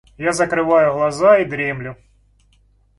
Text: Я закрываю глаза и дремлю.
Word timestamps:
Я 0.17 0.31
закрываю 0.33 0.93
глаза 0.95 1.37
и 1.37 1.45
дремлю. 1.45 1.95